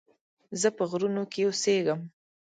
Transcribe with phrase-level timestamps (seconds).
[0.61, 1.99] زه په غرونو کې اوسيږم